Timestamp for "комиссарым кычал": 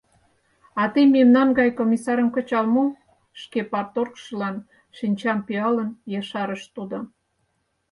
1.79-2.65